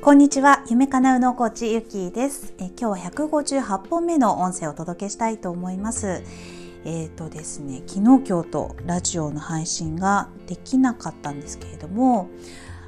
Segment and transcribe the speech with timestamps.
[0.00, 2.54] こんにちは夢かなうのコーチゆきです。
[2.58, 6.22] え今日は158本目の音声をお届けしたいと思います。
[6.84, 12.28] えっ、ー、とですね昨日今日とラジオの配信ができなかったんですけれども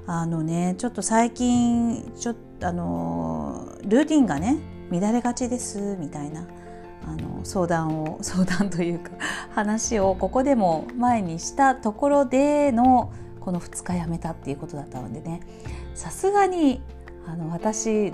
[0.07, 4.59] あのねちょっと最近ちょっとあのルーティンがね
[4.93, 6.47] 乱れがちですみたいな
[7.07, 9.11] あの相談を 相談というか
[9.51, 15.41] 話をここでも前にしたところでのこの2日やめたっていうことだったのでね
[15.95, 16.81] さすがに
[17.31, 18.13] あの私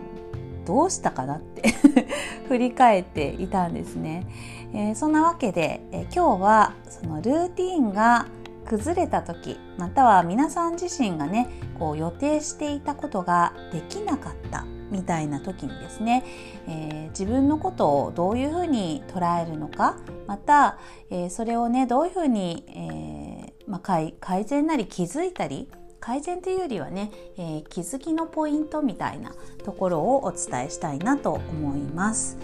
[0.67, 1.71] どうしたかなって
[2.49, 4.27] 振り返っていたんですね。
[4.75, 8.27] えー、そんなわけで、えー、今日はそのルーティンが
[8.67, 11.49] 崩れた時または皆さん自身がね
[11.79, 16.25] こう予定していたことができなかったみたいな時にですね、
[16.69, 20.79] えー、自分のことをどういうふうに捉えるのかまた、
[21.11, 25.69] え、それをねどういうふうに、えーまあ、改善なり気づいたり
[26.01, 32.39] 改善というよりはね、えー、気づきのポイントみたいなところをお伝えしたいなと思います。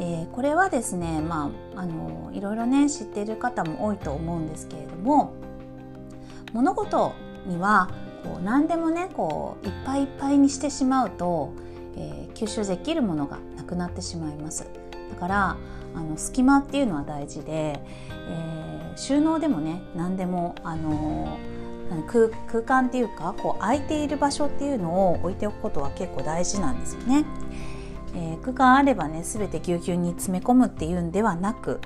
[0.00, 5.32] えー、これはですね、まあ、あのいろいろね知っている方も多いと思うんですけれども
[6.52, 7.14] 物事
[7.46, 7.90] には
[8.22, 11.52] こう何でもねこういっぱいいっぱいにしてしまうと、
[11.96, 14.70] えー、吸収できるものがなくなってしまいます。
[15.10, 15.56] だから
[15.96, 17.80] あの隙間っていうのは大事で、
[18.28, 21.57] えー、収納でもね何でもあのー
[22.06, 27.24] 空空間っていうかこう空いている場所っていうのを置いておくことは結構大事なんですよね。
[28.14, 31.80] えー、空間あればね全てぎゅうぎゅうに詰め込むっていうんではなく、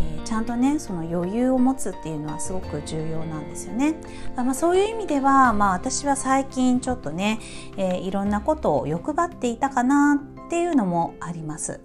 [0.00, 3.94] えー、ちゃんとねその余裕を持つっていうのはすごく重要なんですよね。
[4.36, 7.40] まあ、そういう意味では、まあ、私は最近ちょっとね、
[7.76, 11.80] えー、いろんなことを欲張っていたかなっていうのもあります。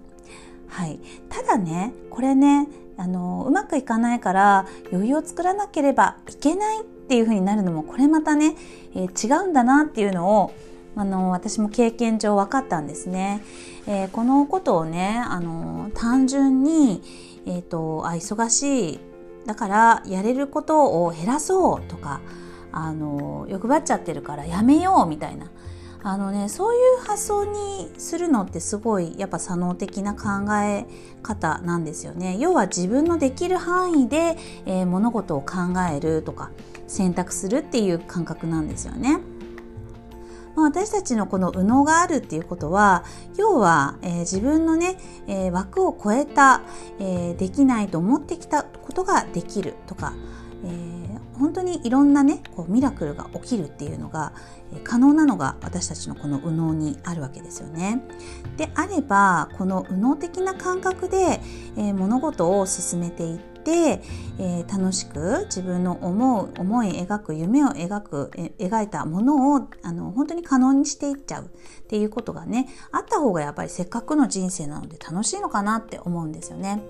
[0.68, 8.56] はい、ただねこれねあのうまくいかないから余裕を作らなければいけないっていう風になるのもこれまたね、
[8.94, 10.52] えー、違うんだなっていうのを
[10.96, 13.42] あの私も経験上分かったんですね。
[13.86, 17.00] えー、このことをねあの単純に、
[17.46, 19.00] えーと、あ忙しい
[19.46, 22.20] だからやれることを減らそうとか
[22.72, 25.46] あの欲張っちゃってるからやめようみたいな
[26.08, 30.86] あのねそういう発想にするのってすごいやっぱ左脳的な考え
[31.22, 32.38] 方なんですよね。
[32.38, 36.50] 要は自分のできる範囲で、えー、物事を考えるとか
[36.86, 39.20] 選択するっていう感覚なんですよね。
[40.56, 43.04] ま私たちのこの右脳があるっていうことは
[43.36, 46.62] 要は、えー、自分のね、えー、枠を超えた、
[47.00, 50.14] え、できないと思ってきたことができるとか、
[50.64, 50.87] え
[51.38, 54.32] 本当にいろんなねこうミラクルが起きるっていうのが
[54.84, 58.02] 可能なのが私たちのこの右脳にあるわけですよね。
[58.56, 61.40] であればこの右脳的な感覚で、
[61.76, 64.02] えー、物事を進めていって、
[64.38, 71.48] えー、楽しく自分の思う思い描く夢を描く描いたものをあの本当に可能にしていっちゃうっ
[71.86, 76.82] ていうことがねあった方がやっぱりせっかくの人生なので楽しいのかなって思うんですよね。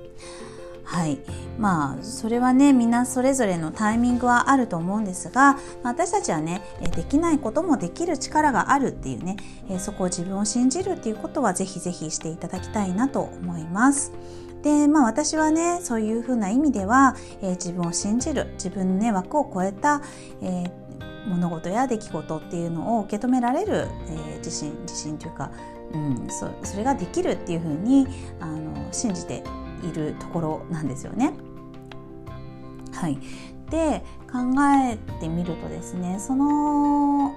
[0.88, 1.18] はい
[1.58, 6.62] まあそれはねみんなそれぞれのタイミングはあると思うんですが私たちはね
[6.96, 9.36] できないこともできる力があるっていうね
[9.78, 14.12] そこを自分を信じるっていうことはぜひぜひしていただきたいなと思います。
[14.62, 20.00] でまあ私はねそういうふうな意味では、えー、自分を信じる自分のね枠を超えた、
[20.40, 25.52] えー、物事や出来事っていうのを受け止められる、えー、自信自信というか、
[25.92, 28.08] うん、そそれができるっていうふうに
[28.40, 29.44] あの信じて
[29.82, 31.34] いるところなんですよね。
[32.94, 33.18] はい、
[33.70, 34.38] で考
[34.82, 37.36] えてみるとですねその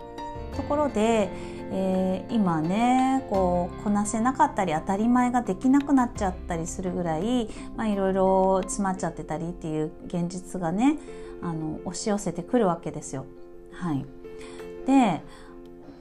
[0.56, 1.30] ところで、
[1.72, 10.98] えー、今ねこうこなせなかったり当たり前ができなくなっちゃったりするぐらい、ま、いろいろ詰まっちゃってたりっていう現実がね
[11.42, 13.26] あの押し寄せてくるわけですよ。
[13.72, 14.06] はい、
[14.86, 15.22] で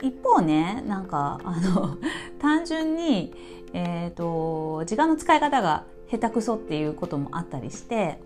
[0.03, 1.97] 一方ねなんかあの
[2.41, 3.33] 単純に、
[3.73, 8.19] えーと時間の使い方が下手くそっていうこともあったりして、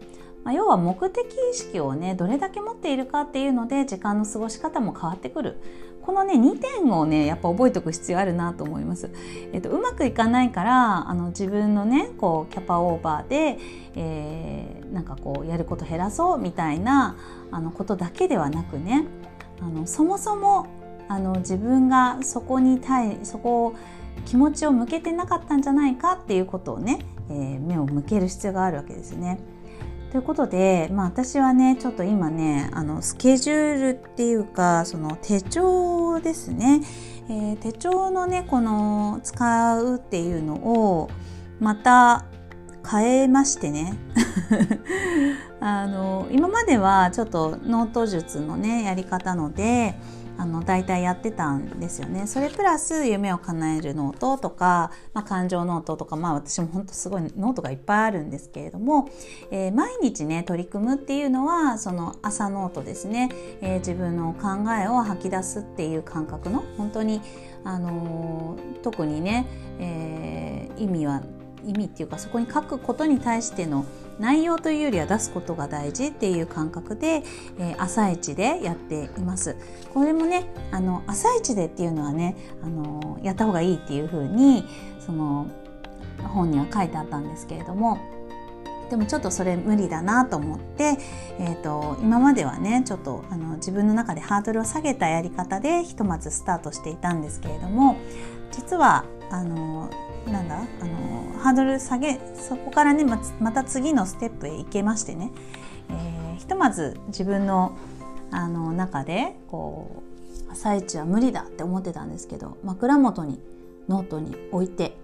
[0.43, 5.57] まあ、要は目的意識をねどれだけ持っているかっていうので時間の過ごし方も変わってくる
[6.05, 9.11] このね2点をねやっぱ覚えておく必要あるなと思います。
[9.55, 13.59] えっと、うまくいかないからあの自分のねこうキャパオーバーで、
[13.97, 17.17] えー、なんかこうやること減らそうみたいな
[17.51, 19.07] あのことだけではなくね
[19.63, 20.67] あのそもそも
[21.09, 23.75] あの自分がそこに対そこを
[24.27, 26.99] 気持ちを向けてなかったんじゃないかっていうことをね
[27.31, 29.39] えー、目を向ける必要があるわけですね。
[30.15, 36.83] ということで、まあ、私はねちょっと今ねあのスケジュールっていうかその手帳ですね、
[37.29, 41.11] えー、手帳のねこの使うっていうのを
[41.59, 42.27] また
[42.89, 43.95] 変えましてね
[45.59, 49.97] あの今まではちょっとノート術のねやり方ので
[50.37, 52.27] あの大体やってたんですよね。
[52.27, 59.11] それプラス夢を叶えるノートとか、まあ、感情ノートとか、まあ、私も本当すごいノートがいっぱいあるんですけれども、
[59.51, 67.21] えー、毎日ね取り組むっていうのはその朝ノートですね、えー、自分の考えを吐き出すっていう感覚の本当に、
[67.65, 69.47] あのー、特にね、
[69.79, 71.23] え意味は
[71.67, 73.85] 意味っていうかそこに書くことに対しての
[74.19, 77.23] 内容というよりは出すことが大事っていう感覚で、
[77.59, 79.57] えー、朝一でやっています。
[79.93, 84.65] これもねあの朝一でっていうのはねあのやった方がいいっていうふうに
[85.01, 85.47] その
[86.23, 87.99] 本には書いてあったんですけれども
[88.91, 90.97] でもちょっとそれ無理だなと思って、
[91.39, 97.97] えーと、今まではねちょっとあの自分の中でハードルを下げたやり方でひとまずスタートしていたんですけれども
[98.53, 99.91] 実はあの
[100.27, 105.31] なんだあのハードル下げそこからねまた次のステップへ行けましてね、
[105.91, 107.77] えー、ひとまず自分の
[108.31, 110.03] あの中でこ
[110.49, 113.41] う朝一は無理だって思ってたんですけど枕元に
[113.89, 114.97] ノートに置いて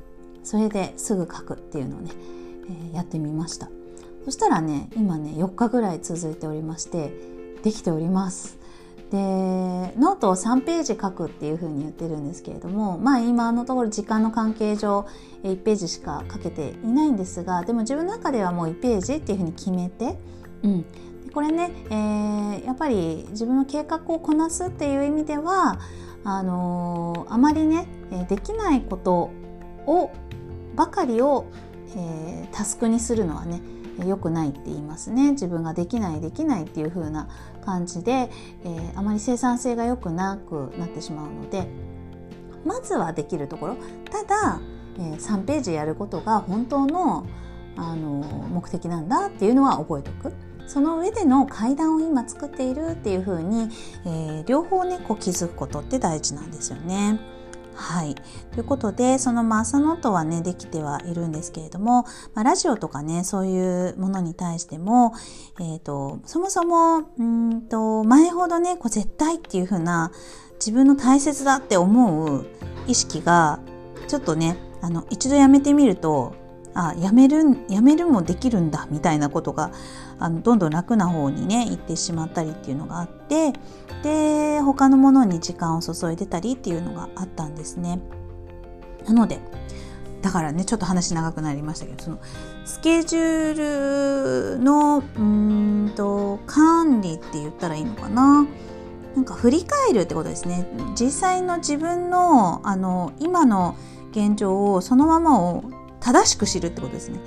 [0.42, 2.10] それですぐ書くっていうのをね、
[2.94, 3.69] やってみました。
[4.25, 7.12] そしたらね今ね4日ぐらい続いておりまして
[7.62, 8.58] できております。
[9.11, 15.05] でノートを3ページ書くっていうふうに言ってるんですけれどもまあ今のところ時間の関係上
[15.43, 20.16] 1ページしか書けていないんですがでも自分の中ではもう1ページっていうふうに決めて、
[20.62, 20.84] うん、
[21.34, 25.81] これね、えー、やっぱり自分の計画をこなすっていう意味では
[26.23, 27.88] あのー、あまりね
[28.28, 29.31] できないこと
[29.87, 30.12] を
[30.76, 31.46] ばかりを、
[31.96, 33.60] えー、タスクにするのはね
[34.06, 37.28] 良くないって言いますね自分ができないできないっていう風な
[37.64, 38.31] 感じで、
[38.64, 41.66] えー、あまり生産性が良くなくなってしまうので
[42.64, 43.76] まずはできるところ
[44.10, 44.60] ただ、
[44.98, 47.26] えー、3ページやることが本当の
[47.76, 50.32] あの目的なんだっていうのは覚えておく。
[50.66, 53.69] その上での階段を今作っているっていう風に、
[54.04, 57.19] えー、両方ねこう気づくことって大事なんですよね。
[57.80, 58.14] はい。
[58.52, 62.02] ということで、そのま朝ノートはね、できてはいるんですけれども、
[62.34, 65.14] まあ、ラジオとかね、そういうものに対しても、
[65.58, 70.12] えっ、ー、と、そもそも、うんと、前ほどね、こう絶対っていう風な、
[70.58, 72.46] 自分の大切だって思う
[72.86, 73.60] 意識が、
[74.08, 76.34] ちょっとね、あの、一度やめてみると、
[76.75, 79.72] あやめるやめるもできるんだみたいなことが
[80.19, 83.52] あのどんどん楽な方にね行ってしまったりっていうのがあって
[84.02, 88.00] で他のものに時間を注いでたりっていうのがあったんですね。
[89.06, 89.40] なので
[90.22, 92.19] だからねちょっと話長くなりましたけどその
[92.64, 98.46] スケジュールのうんと管理って言ったらいいのかな？
[99.16, 103.75] なんか振り返るってことですね実際の自分のあの今の
[104.12, 105.64] 現状をそのままを
[106.00, 107.20] 正しく知るってことですね。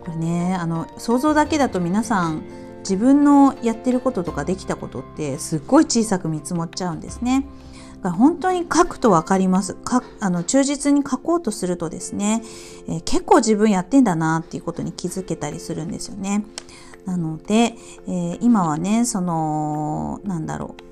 [0.00, 2.42] これねあの想像だけだと皆さん
[2.80, 7.46] 自分のやってることとかできたことってすっごい小さく見積もっちゃうんですね。
[8.02, 9.74] だから本当に書くと分かります。
[9.74, 12.42] かあの忠実に書こうとするとですね、
[12.88, 16.44] えー、結構自分やってんだなっていうことに気づけたりするんですよね。
[17.06, 17.76] なので、
[18.06, 20.91] えー、今はねそのなんだろう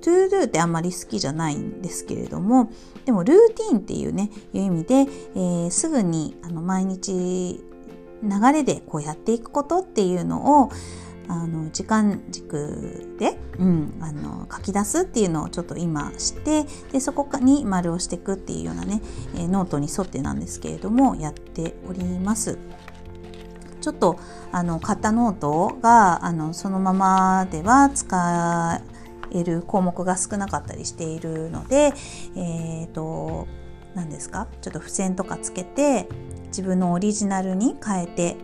[0.00, 2.70] トゥードゥってあんまり好きじゃないんですけれども
[3.04, 7.64] でもルーティンっていうねいう意味で、えー、すぐにあの毎日
[8.22, 10.70] 流れでこうやっていくことっていうのを
[11.28, 19.00] あの時間軸で、うん、あの書き出すっていうのをちょっと今してでそこに丸をしていくっていうようなね、
[19.36, 22.58] えー、ノートに沿ってなんですけれどもやっております。
[23.80, 24.18] ちょっと
[24.52, 28.82] あの買ったノートがあのそのままでは使
[29.32, 31.92] える項目が少なかったりしているので、
[32.36, 33.46] えーと、
[33.94, 34.46] 何ですか？
[34.60, 36.08] ちょっと付箋とかつけて
[36.48, 38.36] 自分のオリジナルに変えて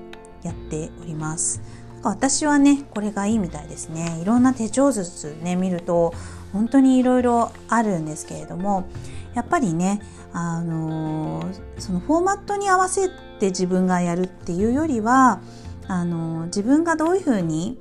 [0.42, 1.60] やっております。
[2.02, 6.14] 私はねこれがいいみたいですねいろんな手帳術ね見ると
[6.52, 8.86] 本当にいろいろあるんですけれども
[9.34, 10.00] やっぱりね
[10.32, 13.08] あのー、そのフォーマットに合わせ
[13.40, 15.40] て自分がやるっていうよりは
[15.88, 17.76] あのー、自分がどういうふうに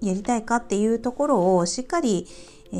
[0.00, 2.26] やりたいかっていうところをしっかり、
[2.72, 2.76] え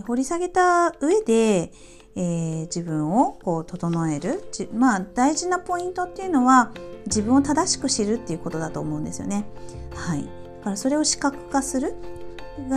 [0.00, 1.72] ー、掘り下げた上で、
[2.16, 4.42] えー、自分をこう整える。
[4.74, 6.72] まあ大事なポイントっていうのは
[7.06, 9.46] 自分を正しく知るっていうことだと思うんですよね。
[9.94, 10.24] はい、
[10.58, 11.94] だからそれを視覚化する。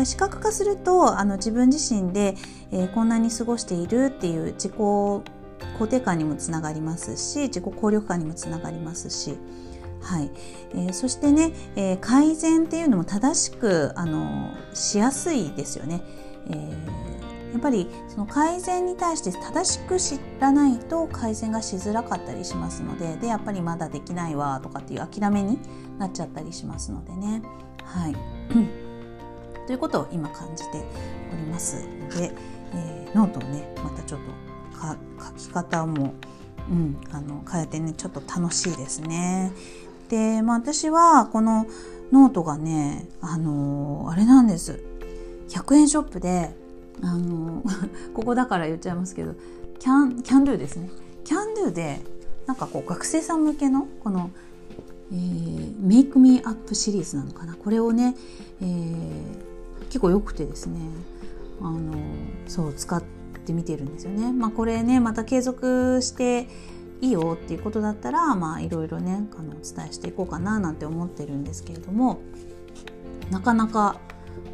[0.06, 2.36] 視覚化するとあの自分自身で、
[2.72, 5.24] えー、こんなに過ごしているっていう自己肯
[5.88, 9.38] 定感にもつながりますし自己効力感にもつながりますし。
[10.02, 10.32] はい
[10.72, 16.02] えー、そしてね、えー、改善っていうのも正しくあのしやすいですよね。
[16.50, 25.60] えー、やっぱりその改善に対して正しく知らないと改善がしづらかったりしますのででやっぱりまだできないわとかっていう諦めに
[26.00, 27.42] なっちゃったりしますのでね。
[27.84, 28.16] はい
[29.68, 30.84] ということを今感じて
[31.32, 32.34] おりますので、
[32.74, 34.42] えー、ノートをねまたちょっと
[34.82, 36.14] 書き方も、
[36.70, 39.52] うん、あの変えてねちょっと楽しいですね。
[40.12, 41.66] で、まあ、私はこの
[42.12, 44.84] ノートがねあのー、あれなんです。
[45.48, 46.54] 100円ショップで
[47.02, 49.36] あのー、 ここだから言っちゃいますけど
[49.80, 50.90] キャンキャンドゥですね。
[51.24, 52.02] キャンドゥで
[52.46, 54.32] なんかこう学生さん向けのこの、
[55.14, 57.56] えー、メイクミーアップシリーズなのかな。
[57.56, 58.18] これをね、
[58.60, 60.78] えー、結構良くてですね
[61.62, 61.94] あの
[62.48, 63.02] そう使っ
[63.46, 64.34] てみてるんですよね。
[64.34, 66.50] まあ、これねまた継続して
[67.02, 72.22] いいよっていうことだったらまあいろいろねあのお伝えしていこうかななんて思ってるんですけれども
[73.32, 74.00] なかなか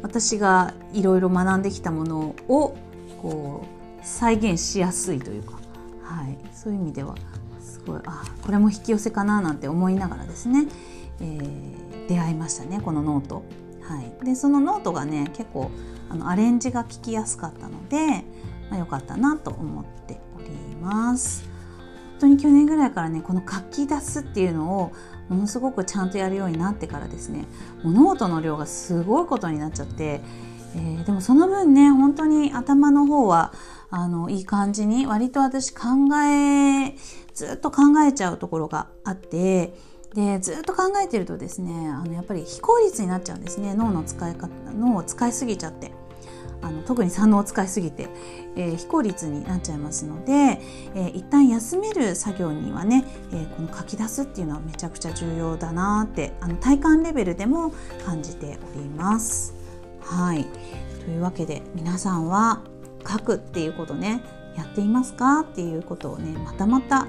[0.02, 2.76] 私がいろいろ学んできたものを
[3.20, 5.58] こう再現しやすいというか、
[6.02, 7.14] はい、そういう意味では
[7.60, 10.68] すごいあこれも引き寄せかななんて思いながらですね、
[11.20, 13.42] えー、出会いましたねこのノート。
[13.82, 15.70] はい、でそのノートがね結構
[16.10, 18.24] あのアレンジが効きやすかったので、
[18.68, 21.47] まあ、よかったなと思っております。
[22.18, 24.92] 本当に去年ぐらいからねこの書き出すっていうのを
[25.28, 27.44] ものすごくちゃんとやるようになってからですね
[27.82, 30.20] 物事の量がすごいことになっちゃって、
[30.74, 33.52] えー、でもその分ね本当に頭の方は
[33.90, 35.86] あのいい感じに割と私考
[36.24, 36.94] え
[37.34, 39.74] ずっと考えちゃうところがあって
[40.14, 45.92] でずっと考えてるとですねあのやっぱり非効率になっちゃうんですね脳の使い方脳を使いすぎちゃって。
[46.60, 48.08] あの特に三能を使いすぎて、
[48.56, 57.72] えー、非効率になっちゃいますので、えー、一旦休める作業にはね、えー、この書き出すっていうのはめちゃくちゃ重要だなってあの体感レベルでも
[58.04, 59.54] 感じております。
[60.00, 60.46] はい
[61.04, 62.62] というわけで皆さんは
[63.06, 64.22] 書くっていうことね
[64.56, 67.06] やっていますかっていうことをねまたまた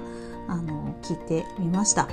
[0.48, 2.08] あの聞いてみました。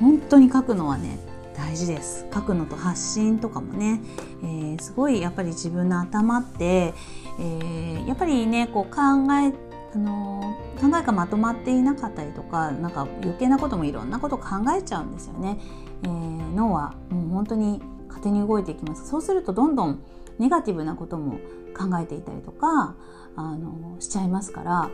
[0.00, 1.18] 本当に書くのはね
[1.56, 2.26] 大事です。
[2.32, 4.00] 書くのと発信とかもね、
[4.42, 6.94] えー、すごいやっぱり自分の頭って、
[7.38, 9.00] えー、やっぱりねこう考
[9.34, 14.44] えあの考えがまとまっていなかったりとかなんか余計なこともいろんなこと考
[14.76, 15.58] えちゃうんですよね、
[16.02, 19.08] えー、脳はもう本当に勝手に動いていきます。
[19.08, 20.02] そうするとどんどん
[20.38, 21.38] ネガティブなことも
[21.76, 22.94] 考えていたりとか
[23.36, 24.90] あのしちゃいますから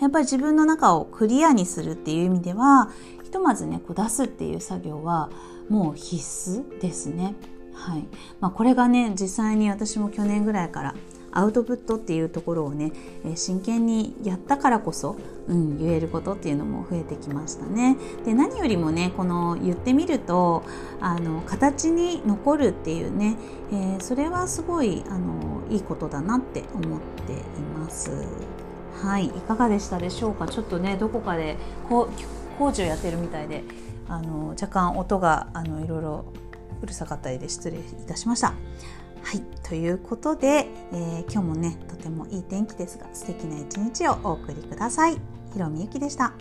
[0.00, 2.90] やっぱり自分の中をクリアにするっていう意味では
[3.22, 5.30] ひとまずねこう出すっていう作業は
[5.68, 7.34] もう必須ですね。
[7.72, 8.04] はい
[8.40, 10.94] まあ、これがね実際に私も去年ぐらいから
[11.30, 12.92] アウトプットっていうところをね、
[13.26, 15.16] え真剣にやったからこそ、
[15.48, 17.98] うん、言えることっていうのも増えてきましたね。
[18.24, 20.62] で何よりもねこの言ってみると
[20.98, 23.36] あの形に残るっていうね、
[23.70, 27.36] えー、それはすごいあのいいことだなって思ってい
[27.78, 28.10] ます。
[29.02, 30.48] はい、いかがでしたでしょうか？
[30.48, 33.62] ちょっとねどこかでこう工事をやってるみたいで
[34.08, 36.24] あの若干音があのいろいろ
[36.82, 38.54] うるさかったりで失礼いたしました。
[39.22, 45.16] はいということで、えー、今日もねとてもいい天気ですが素敵な一日をお送りください。
[45.52, 46.32] ひろみゆきでした。